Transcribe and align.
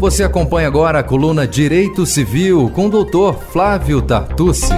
Você 0.00 0.24
acompanha 0.24 0.66
agora 0.66 1.00
a 1.00 1.02
coluna 1.02 1.46
Direito 1.46 2.06
Civil 2.06 2.70
com 2.70 2.86
o 2.86 2.90
doutor 2.90 3.38
Flávio 3.38 4.00
Tartucci. 4.00 4.72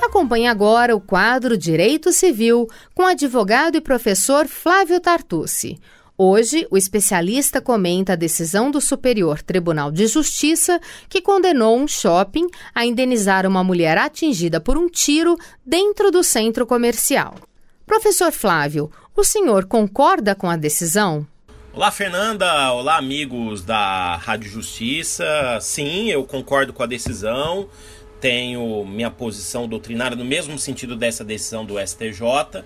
Acompanhe 0.00 0.46
agora 0.46 0.96
o 0.96 1.00
quadro 1.00 1.58
Direito 1.58 2.10
Civil 2.10 2.70
com 2.94 3.02
o 3.02 3.06
advogado 3.06 3.76
e 3.76 3.82
professor 3.82 4.48
Flávio 4.48 4.98
Tartucci. 4.98 5.78
Hoje, 6.16 6.66
o 6.70 6.78
especialista 6.78 7.60
comenta 7.60 8.14
a 8.14 8.16
decisão 8.16 8.70
do 8.70 8.80
Superior 8.80 9.42
Tribunal 9.42 9.92
de 9.92 10.06
Justiça 10.06 10.80
que 11.06 11.20
condenou 11.20 11.76
um 11.76 11.86
shopping 11.86 12.46
a 12.74 12.86
indenizar 12.86 13.46
uma 13.46 13.62
mulher 13.62 13.98
atingida 13.98 14.58
por 14.58 14.78
um 14.78 14.88
tiro 14.88 15.36
dentro 15.66 16.10
do 16.10 16.22
centro 16.24 16.64
comercial. 16.66 17.34
Professor 17.84 18.32
Flávio, 18.32 18.90
o 19.14 19.22
senhor 19.22 19.66
concorda 19.66 20.34
com 20.34 20.48
a 20.48 20.56
decisão? 20.56 21.26
Olá, 21.76 21.90
Fernanda. 21.90 22.72
Olá, 22.72 22.98
amigos 22.98 23.64
da 23.64 24.14
Rádio 24.14 24.48
Justiça. 24.48 25.58
Sim, 25.60 26.08
eu 26.08 26.22
concordo 26.22 26.72
com 26.72 26.84
a 26.84 26.86
decisão. 26.86 27.68
Tenho 28.20 28.86
minha 28.86 29.10
posição 29.10 29.66
doutrinária 29.66 30.16
no 30.16 30.24
mesmo 30.24 30.56
sentido 30.56 30.94
dessa 30.94 31.24
decisão 31.24 31.64
do 31.64 31.74
STJ 31.84 32.62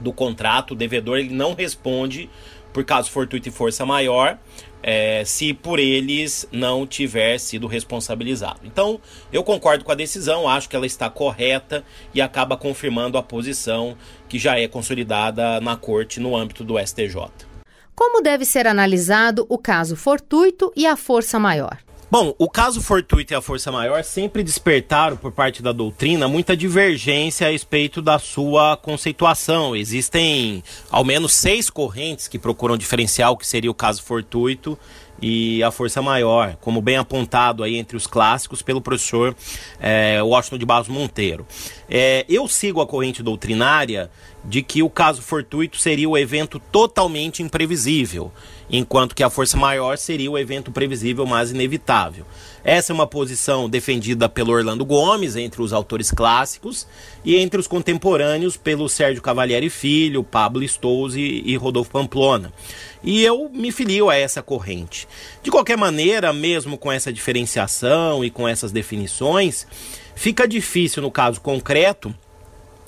do 0.00 0.12
contrato, 0.12 0.72
o 0.72 0.76
devedor, 0.76 1.18
ele 1.18 1.34
não 1.34 1.54
responde 1.54 2.28
por 2.72 2.84
caso 2.84 3.10
fortuito 3.10 3.48
e 3.48 3.52
força 3.52 3.84
maior, 3.84 4.38
é, 4.82 5.22
se 5.24 5.52
por 5.54 5.78
eles 5.78 6.48
não 6.50 6.86
tiver 6.86 7.38
sido 7.38 7.66
responsabilizado. 7.66 8.60
Então, 8.64 9.00
eu 9.32 9.44
concordo 9.44 9.84
com 9.84 9.92
a 9.92 9.94
decisão, 9.94 10.48
acho 10.48 10.68
que 10.68 10.74
ela 10.74 10.86
está 10.86 11.08
correta 11.08 11.84
e 12.12 12.20
acaba 12.20 12.56
confirmando 12.56 13.16
a 13.16 13.22
posição 13.22 13.96
que 14.28 14.38
já 14.38 14.58
é 14.58 14.66
consolidada 14.66 15.60
na 15.60 15.76
corte 15.76 16.18
no 16.18 16.34
âmbito 16.34 16.64
do 16.64 16.78
STJ. 16.78 17.30
Como 17.94 18.22
deve 18.22 18.44
ser 18.44 18.66
analisado 18.66 19.46
o 19.48 19.58
caso 19.58 19.94
fortuito 19.94 20.72
e 20.74 20.86
a 20.86 20.96
força 20.96 21.38
maior? 21.38 21.78
Bom, 22.12 22.34
o 22.36 22.46
caso 22.46 22.82
fortuito 22.82 23.32
e 23.32 23.34
a 23.34 23.40
força 23.40 23.72
maior 23.72 24.04
sempre 24.04 24.42
despertaram 24.42 25.16
por 25.16 25.32
parte 25.32 25.62
da 25.62 25.72
doutrina 25.72 26.28
muita 26.28 26.54
divergência 26.54 27.46
a 27.46 27.50
respeito 27.50 28.02
da 28.02 28.18
sua 28.18 28.76
conceituação. 28.76 29.74
Existem 29.74 30.62
ao 30.90 31.06
menos 31.06 31.32
seis 31.32 31.70
correntes 31.70 32.28
que 32.28 32.38
procuram 32.38 32.76
diferenciar 32.76 33.30
o 33.30 33.36
que 33.38 33.46
seria 33.46 33.70
o 33.70 33.74
caso 33.74 34.02
fortuito 34.02 34.78
e 35.22 35.62
a 35.62 35.70
força 35.70 36.02
maior, 36.02 36.56
como 36.60 36.82
bem 36.82 36.98
apontado 36.98 37.62
aí 37.62 37.76
entre 37.76 37.96
os 37.96 38.06
clássicos 38.06 38.60
pelo 38.60 38.82
professor 38.82 39.34
é, 39.80 40.22
Washington 40.22 40.58
de 40.58 40.66
Barros 40.66 40.88
Monteiro. 40.88 41.46
É, 41.88 42.26
eu 42.28 42.46
sigo 42.46 42.82
a 42.82 42.86
corrente 42.86 43.22
doutrinária 43.22 44.10
de 44.44 44.62
que 44.62 44.82
o 44.82 44.90
caso 44.90 45.22
fortuito 45.22 45.78
seria 45.78 46.08
o 46.08 46.18
evento 46.18 46.58
totalmente 46.58 47.42
imprevisível, 47.42 48.32
enquanto 48.68 49.14
que 49.14 49.22
a 49.22 49.30
força 49.30 49.56
maior 49.56 49.96
seria 49.96 50.30
o 50.30 50.38
evento 50.38 50.72
previsível, 50.72 51.24
mas 51.26 51.50
inevitável. 51.50 52.26
Essa 52.64 52.92
é 52.92 52.94
uma 52.94 53.06
posição 53.06 53.68
defendida 53.68 54.28
pelo 54.28 54.52
Orlando 54.52 54.84
Gomes, 54.84 55.36
entre 55.36 55.62
os 55.62 55.72
autores 55.72 56.10
clássicos, 56.10 56.86
e 57.24 57.36
entre 57.36 57.60
os 57.60 57.66
contemporâneos 57.66 58.56
pelo 58.56 58.88
Sérgio 58.88 59.22
Cavalieri 59.22 59.70
Filho, 59.70 60.24
Pablo 60.24 60.66
Stouze 60.66 61.20
e 61.20 61.56
Rodolfo 61.56 61.90
Pamplona. 61.90 62.52
E 63.02 63.22
eu 63.22 63.50
me 63.52 63.70
filio 63.72 64.08
a 64.08 64.16
essa 64.16 64.42
corrente. 64.42 65.08
De 65.42 65.50
qualquer 65.50 65.76
maneira, 65.76 66.32
mesmo 66.32 66.78
com 66.78 66.90
essa 66.90 67.12
diferenciação 67.12 68.24
e 68.24 68.30
com 68.30 68.46
essas 68.46 68.70
definições, 68.70 69.66
fica 70.14 70.46
difícil 70.46 71.02
no 71.02 71.10
caso 71.10 71.40
concreto 71.40 72.14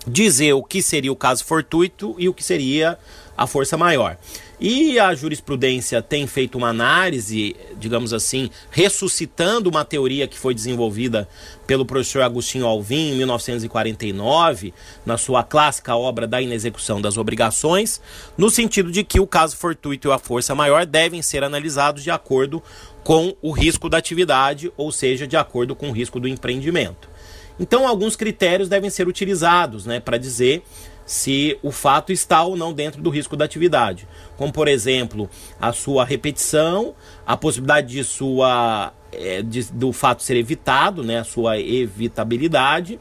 dizer 0.07 0.53
o 0.53 0.63
que 0.63 0.83
seria 0.83 1.13
o 1.13 1.17
caso 1.17 1.45
fortuito 1.45 2.15
e 2.19 2.29
o 2.29 2.35
que 2.35 2.45
seria 2.45 2.99
a 3.37 3.47
força 3.47 3.77
maior. 3.77 4.17
E 4.61 4.99
a 5.01 5.13
jurisprudência 5.15 6.01
tem 6.01 6.27
feito 6.27 6.57
uma 6.57 6.69
análise, 6.69 7.57
digamos 7.77 8.13
assim, 8.13 8.49
ressuscitando 8.71 9.69
uma 9.69 9.85
teoria 9.85 10.29
que 10.29 10.39
foi 10.39 10.55
desenvolvida 10.55 11.29
pelo 11.67 11.85
professor 11.85 12.23
Agostinho 12.23 12.65
Alvim 12.65 13.13
em 13.13 13.17
1949, 13.17 14.73
na 15.05 15.19
sua 15.19 15.43
clássica 15.43 15.97
obra 15.97 16.27
da 16.27 16.41
inexecução 16.41 17.01
das 17.01 17.17
obrigações, 17.17 18.01
no 18.39 18.49
sentido 18.49 18.93
de 18.93 19.03
que 19.03 19.19
o 19.19 19.27
caso 19.27 19.57
fortuito 19.57 20.09
e 20.09 20.13
a 20.13 20.19
força 20.19 20.55
maior 20.55 20.87
devem 20.87 21.21
ser 21.21 21.43
analisados 21.43 22.03
de 22.03 22.11
acordo 22.11 22.63
com 23.03 23.37
o 23.43 23.51
risco 23.51 23.89
da 23.89 23.99
atividade, 23.99 24.73
ou 24.77 24.93
seja, 24.93 25.27
de 25.27 25.37
acordo 25.37 25.75
com 25.75 25.91
o 25.91 25.93
risco 25.93 26.21
do 26.21 26.29
empreendimento. 26.29 27.14
Então, 27.59 27.87
alguns 27.87 28.17
critérios 28.17 28.69
devem 28.69 28.91
ser 28.91 29.07
utilizados 29.07 29.87
né, 29.87 30.01
para 30.01 30.19
dizer 30.19 30.63
se 31.07 31.59
o 31.63 31.71
fato 31.71 32.13
está 32.13 32.43
ou 32.43 32.57
não 32.57 32.73
dentro 32.73 33.03
do 33.03 33.11
risco 33.11 33.37
da 33.37 33.45
atividade. 33.45 34.09
Como, 34.37 34.53
por 34.53 34.69
exemplo, 34.69 35.29
a 35.61 35.73
sua 35.73 36.05
repetição, 36.05 36.95
a 37.27 37.37
possibilidade 37.37 37.89
de 37.89 38.03
sua, 38.03 38.93
é, 39.13 39.43
de, 39.43 39.65
do 39.73 39.93
fato 39.93 40.23
ser 40.23 40.37
evitado, 40.37 41.03
né, 41.03 41.19
a 41.19 41.25
sua 41.25 41.59
evitabilidade, 41.59 42.99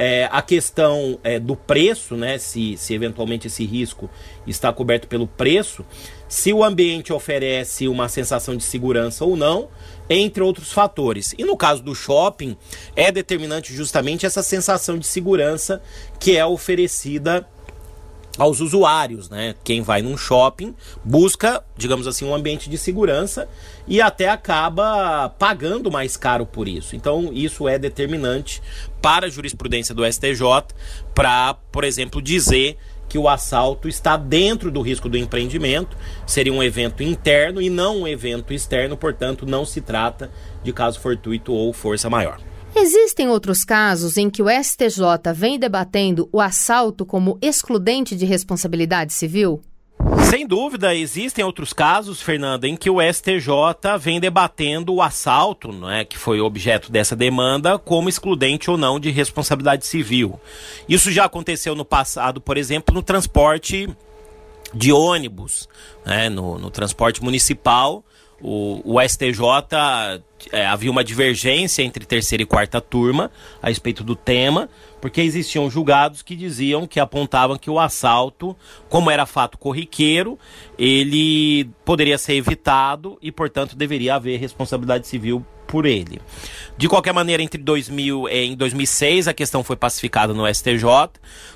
é, 0.00 0.28
a 0.30 0.40
questão 0.40 1.18
é, 1.24 1.40
do 1.40 1.56
preço, 1.56 2.14
né, 2.14 2.38
se, 2.38 2.76
se 2.76 2.94
eventualmente 2.94 3.48
esse 3.48 3.66
risco 3.66 4.08
está 4.46 4.72
coberto 4.72 5.08
pelo 5.08 5.26
preço, 5.26 5.84
se 6.28 6.52
o 6.52 6.62
ambiente 6.62 7.12
oferece 7.12 7.88
uma 7.88 8.08
sensação 8.08 8.56
de 8.56 8.62
segurança 8.62 9.24
ou 9.24 9.36
não, 9.36 9.68
entre 10.08 10.40
outros 10.40 10.70
fatores. 10.70 11.34
E 11.36 11.44
no 11.44 11.56
caso 11.56 11.82
do 11.82 11.96
shopping, 11.96 12.56
é 12.94 13.10
determinante 13.10 13.74
justamente 13.74 14.24
essa 14.24 14.40
sensação 14.40 14.96
de 14.96 15.06
segurança 15.06 15.82
que 16.20 16.36
é 16.36 16.46
oferecida 16.46 17.44
aos 18.38 18.60
usuários, 18.60 19.28
né? 19.28 19.54
Quem 19.64 19.82
vai 19.82 20.00
num 20.00 20.16
shopping 20.16 20.74
busca, 21.04 21.62
digamos 21.76 22.06
assim, 22.06 22.24
um 22.24 22.34
ambiente 22.34 22.70
de 22.70 22.78
segurança 22.78 23.48
e 23.86 24.00
até 24.00 24.28
acaba 24.28 25.28
pagando 25.30 25.90
mais 25.90 26.16
caro 26.16 26.46
por 26.46 26.68
isso. 26.68 26.94
Então, 26.94 27.30
isso 27.32 27.68
é 27.68 27.78
determinante 27.78 28.62
para 29.02 29.26
a 29.26 29.30
jurisprudência 29.30 29.94
do 29.94 30.10
STJ 30.10 30.40
para, 31.14 31.54
por 31.72 31.82
exemplo, 31.82 32.22
dizer 32.22 32.78
que 33.08 33.18
o 33.18 33.28
assalto 33.28 33.88
está 33.88 34.16
dentro 34.16 34.70
do 34.70 34.82
risco 34.82 35.08
do 35.08 35.16
empreendimento, 35.16 35.96
seria 36.26 36.52
um 36.52 36.62
evento 36.62 37.02
interno 37.02 37.60
e 37.60 37.70
não 37.70 38.02
um 38.02 38.08
evento 38.08 38.52
externo, 38.52 38.96
portanto, 38.96 39.46
não 39.46 39.64
se 39.64 39.80
trata 39.80 40.30
de 40.62 40.72
caso 40.72 41.00
fortuito 41.00 41.52
ou 41.52 41.72
força 41.72 42.10
maior. 42.10 42.38
Existem 42.74 43.28
outros 43.28 43.64
casos 43.64 44.16
em 44.16 44.30
que 44.30 44.42
o 44.42 44.48
STJ 44.48 45.32
vem 45.34 45.58
debatendo 45.58 46.28
o 46.32 46.40
assalto 46.40 47.04
como 47.04 47.38
excludente 47.40 48.14
de 48.14 48.24
responsabilidade 48.24 49.12
civil? 49.12 49.62
Sem 50.30 50.46
dúvida, 50.46 50.94
existem 50.94 51.44
outros 51.44 51.72
casos, 51.72 52.20
Fernanda, 52.20 52.68
em 52.68 52.76
que 52.76 52.90
o 52.90 53.00
STJ 53.00 53.98
vem 53.98 54.20
debatendo 54.20 54.94
o 54.94 55.02
assalto, 55.02 55.70
é, 55.88 56.04
que 56.04 56.18
foi 56.18 56.40
objeto 56.40 56.92
dessa 56.92 57.16
demanda, 57.16 57.78
como 57.78 58.08
excludente 58.08 58.70
ou 58.70 58.76
não 58.76 59.00
de 59.00 59.10
responsabilidade 59.10 59.86
civil. 59.86 60.38
Isso 60.88 61.10
já 61.10 61.24
aconteceu 61.24 61.74
no 61.74 61.84
passado, 61.84 62.40
por 62.40 62.56
exemplo, 62.58 62.94
no 62.94 63.02
transporte 63.02 63.88
de 64.72 64.92
ônibus, 64.92 65.68
né, 66.04 66.28
no, 66.28 66.58
no 66.58 66.70
transporte 66.70 67.22
municipal. 67.22 68.04
O, 68.40 68.82
o 68.84 69.00
STJ 69.00 69.42
é, 70.52 70.66
havia 70.66 70.90
uma 70.90 71.04
divergência 71.04 71.82
entre 71.82 72.04
terceira 72.04 72.42
e 72.42 72.46
quarta 72.46 72.80
turma 72.80 73.30
a 73.62 73.68
respeito 73.68 74.04
do 74.04 74.14
tema, 74.14 74.68
porque 75.00 75.20
existiam 75.20 75.70
julgados 75.70 76.22
que 76.22 76.36
diziam 76.36 76.86
que 76.86 77.00
apontavam 77.00 77.56
que 77.56 77.70
o 77.70 77.78
assalto, 77.78 78.56
como 78.88 79.10
era 79.10 79.26
fato 79.26 79.58
corriqueiro, 79.58 80.38
ele 80.78 81.70
poderia 81.84 82.18
ser 82.18 82.34
evitado 82.34 83.18
e, 83.20 83.30
portanto, 83.30 83.76
deveria 83.76 84.14
haver 84.14 84.38
responsabilidade 84.38 85.06
civil 85.06 85.44
por 85.68 85.84
ele. 85.86 86.20
De 86.76 86.88
qualquer 86.88 87.12
maneira, 87.12 87.42
entre 87.42 87.62
2000 87.62 88.28
eh, 88.28 88.44
em 88.44 88.56
2006 88.56 89.28
a 89.28 89.34
questão 89.34 89.62
foi 89.62 89.76
pacificada 89.76 90.32
no 90.32 90.52
STJ, 90.52 90.84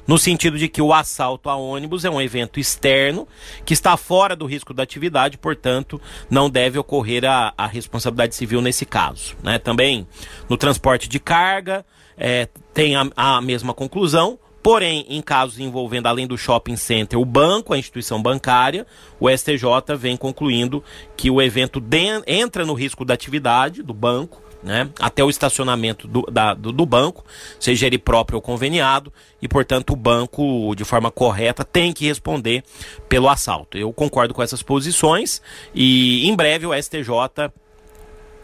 no 0.06 0.18
sentido 0.18 0.58
de 0.58 0.68
que 0.68 0.82
o 0.82 0.92
assalto 0.92 1.48
a 1.48 1.56
ônibus 1.56 2.04
é 2.04 2.10
um 2.10 2.20
evento 2.20 2.60
externo 2.60 3.26
que 3.64 3.72
está 3.72 3.96
fora 3.96 4.36
do 4.36 4.44
risco 4.44 4.74
da 4.74 4.82
atividade, 4.82 5.38
portanto, 5.38 6.00
não 6.30 6.50
deve 6.50 6.78
ocorrer 6.78 7.24
a, 7.24 7.54
a 7.56 7.66
responsabilidade 7.66 8.34
civil 8.34 8.60
nesse 8.60 8.84
caso. 8.84 9.34
Né? 9.42 9.58
Também 9.58 10.06
no 10.48 10.56
transporte 10.56 11.08
de 11.08 11.18
carga 11.18 11.84
é, 12.16 12.46
tem 12.74 12.94
a, 12.94 13.08
a 13.16 13.40
mesma 13.40 13.72
conclusão. 13.72 14.38
Porém, 14.62 15.04
em 15.08 15.20
casos 15.20 15.58
envolvendo, 15.58 16.06
além 16.06 16.26
do 16.26 16.38
shopping 16.38 16.76
center, 16.76 17.18
o 17.18 17.24
banco, 17.24 17.74
a 17.74 17.78
instituição 17.78 18.22
bancária, 18.22 18.86
o 19.18 19.28
STJ 19.28 19.96
vem 19.98 20.16
concluindo 20.16 20.84
que 21.16 21.30
o 21.30 21.42
evento 21.42 21.82
entra 22.26 22.64
no 22.64 22.72
risco 22.72 23.04
da 23.04 23.12
atividade 23.12 23.82
do 23.82 23.92
banco, 23.92 24.40
né, 24.62 24.88
até 25.00 25.24
o 25.24 25.28
estacionamento 25.28 26.06
do, 26.06 26.22
da, 26.22 26.54
do, 26.54 26.70
do, 26.70 26.86
banco, 26.86 27.24
seja 27.58 27.86
ele 27.86 27.98
próprio 27.98 28.36
ou 28.36 28.42
conveniado, 28.42 29.12
e 29.40 29.48
portanto 29.48 29.92
o 29.92 29.96
banco, 29.96 30.72
de 30.76 30.84
forma 30.84 31.10
correta, 31.10 31.64
tem 31.64 31.92
que 31.92 32.06
responder 32.06 32.62
pelo 33.08 33.28
assalto. 33.28 33.76
Eu 33.76 33.92
concordo 33.92 34.32
com 34.32 34.40
essas 34.40 34.62
posições 34.62 35.42
e 35.74 36.28
em 36.28 36.36
breve 36.36 36.64
o 36.64 36.72
STJ 36.80 37.50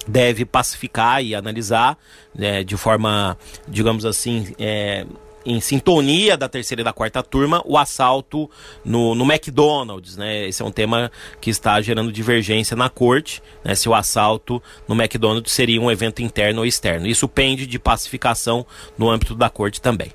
deve 0.09 0.45
pacificar 0.45 1.23
e 1.23 1.35
analisar 1.35 1.97
né, 2.35 2.65
de 2.65 2.77
forma, 2.77 3.39
digamos 3.69 4.05
assim, 4.05 4.55
é, 4.59 5.07
em 5.49 5.61
sintonia 5.61 6.37
da 6.37 6.49
terceira 6.49 6.83
e 6.83 6.85
da 6.85 6.93
quarta 6.93 7.23
turma, 7.23 7.63
o 7.65 7.79
assalto 7.79 8.51
no, 8.85 9.15
no 9.15 9.25
McDonald's, 9.25 10.17
né? 10.17 10.47
Esse 10.47 10.63
é 10.63 10.65
um 10.65 10.71
tema 10.71 11.11
que 11.41 11.49
está 11.49 11.81
gerando 11.81 12.13
divergência 12.13 12.77
na 12.77 12.91
corte, 12.91 13.43
né? 13.65 13.75
Se 13.75 13.89
o 13.89 13.95
assalto 13.95 14.63
no 14.87 14.95
McDonald's 14.95 15.51
seria 15.53 15.81
um 15.81 15.91
evento 15.91 16.21
interno 16.21 16.61
ou 16.61 16.67
externo. 16.67 17.07
Isso 17.07 17.27
pende 17.27 17.67
de 17.67 17.79
pacificação 17.79 18.67
no 18.99 19.09
âmbito 19.09 19.35
da 19.35 19.49
corte 19.49 19.81
também. 19.81 20.13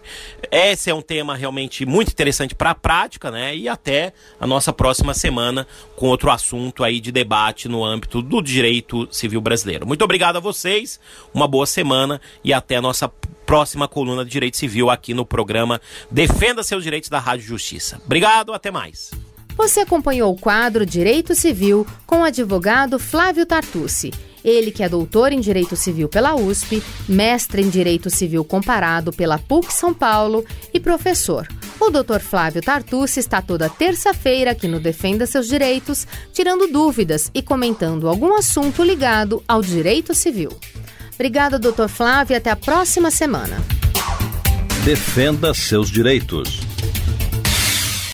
Esse 0.52 0.92
é 0.92 0.94
um 0.94 1.02
tema 1.02 1.36
realmente 1.36 1.84
muito 1.84 2.12
interessante 2.12 2.54
para 2.54 2.70
a 2.70 2.76
prática, 2.76 3.32
né? 3.32 3.56
E 3.56 3.68
até 3.68 4.14
a 4.40 4.46
nossa 4.46 4.72
próxima 4.72 5.16
semana 5.16 5.66
com 5.96 6.08
outro 6.10 6.30
assunto 6.30 6.84
aí 6.84 7.00
de 7.00 7.12
debate 7.12 7.68
no 7.68 7.84
âmbito 7.84 8.22
do 8.22 8.40
direito 8.40 9.08
civil 9.12 9.42
brasileiro. 9.42 9.88
Muito 9.88 10.04
obrigado 10.04 10.38
a 10.38 10.40
vocês, 10.40 11.00
uma 11.34 11.48
boa 11.48 11.66
semana 11.66 12.22
e 12.44 12.54
até 12.54 12.76
a 12.76 12.82
nossa 12.82 13.12
próxima 13.46 13.88
coluna 13.88 14.24
de 14.26 14.32
Direito 14.32 14.58
Civil 14.58 14.90
aqui 14.90 15.14
no 15.14 15.26
programa 15.26 15.80
Defenda 16.10 16.64
seus 16.64 16.84
direitos 16.84 17.10
da 17.10 17.20
Rádio 17.20 17.46
Justiça. 17.46 18.02
Obrigado, 18.06 18.54
até 18.54 18.72
mais. 18.72 19.12
Você 19.56 19.82
acompanhou 19.82 20.34
o 20.34 20.38
quadro 20.38 20.86
Direito 20.86 21.36
Civil 21.36 21.86
com 22.08 22.22
o 22.22 22.24
advogado 22.24 22.98
Flávio 22.98 23.46
Tartucci. 23.46 24.12
Ele 24.44 24.72
que 24.72 24.84
é 24.84 24.90
doutor 24.90 25.32
em 25.32 25.40
Direito 25.40 25.76
Civil 25.76 26.10
pela 26.10 26.36
USP, 26.36 26.84
mestre 27.08 27.62
em 27.62 27.70
Direito 27.70 28.10
Civil 28.10 28.44
Comparado 28.44 29.14
pela 29.14 29.40
PUC 29.40 29.72
São 29.72 29.94
Paulo 29.94 30.44
e 30.74 30.80
professor. 30.80 31.48
O 31.80 31.90
Dr. 31.90 32.20
Flávio 32.20 32.62
Tartucci 32.62 33.20
está 33.20 33.42
toda 33.42 33.70
terça-feira 33.70 34.52
aqui 34.52 34.68
no 34.68 34.80
Defenda 34.80 35.26
Seus 35.26 35.48
Direitos, 35.48 36.06
tirando 36.34 36.68
dúvidas 36.68 37.32
e 37.34 37.42
comentando 37.42 38.10
algum 38.10 38.36
assunto 38.36 38.84
ligado 38.84 39.42
ao 39.48 39.62
direito 39.62 40.14
civil. 40.14 40.50
Obrigada, 41.16 41.60
doutor 41.60 41.90
Flávio, 41.90 42.34
e 42.34 42.38
até 42.38 42.50
a 42.50 42.56
próxima 42.56 43.12
semana. 43.12 43.58
Defenda 44.84 45.54
seus 45.54 45.90
direitos. 45.90 46.73